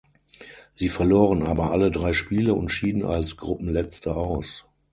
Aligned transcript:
Sie 0.73 0.89
verloren 0.89 1.43
aber 1.43 1.69
alle 1.69 1.91
drei 1.91 2.13
Spiele 2.13 2.55
und 2.55 2.69
schieden 2.69 3.05
als 3.05 3.37
Gruppenletzte 3.37 4.15
aus. 4.15 4.65